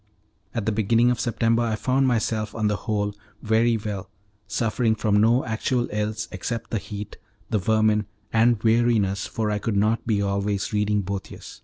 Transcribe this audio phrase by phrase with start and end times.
[0.55, 3.13] At the beginning of September I found myself, on the whole,
[3.43, 4.09] very well,
[4.47, 7.17] suffering from no actual ills except the heat,
[7.51, 11.59] the vermin, and weariness, for I could not be always reading Boethius.